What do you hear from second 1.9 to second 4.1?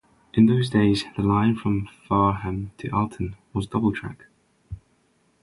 Farnham to Alton was double